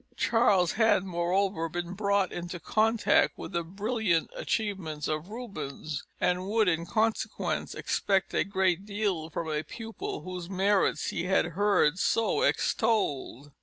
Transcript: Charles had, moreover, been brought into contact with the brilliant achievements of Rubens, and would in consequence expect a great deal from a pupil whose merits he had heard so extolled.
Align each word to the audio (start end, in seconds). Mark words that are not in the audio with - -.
Charles 0.17 0.71
had, 0.71 1.03
moreover, 1.03 1.69
been 1.69 1.93
brought 1.93 2.31
into 2.31 2.59
contact 2.59 3.37
with 3.37 3.51
the 3.51 3.61
brilliant 3.63 4.31
achievements 4.35 5.07
of 5.07 5.29
Rubens, 5.29 6.01
and 6.19 6.47
would 6.47 6.67
in 6.67 6.87
consequence 6.87 7.75
expect 7.75 8.33
a 8.33 8.43
great 8.43 8.83
deal 8.83 9.29
from 9.29 9.47
a 9.47 9.61
pupil 9.61 10.21
whose 10.21 10.49
merits 10.49 11.11
he 11.11 11.25
had 11.25 11.45
heard 11.53 11.99
so 11.99 12.41
extolled. 12.41 13.51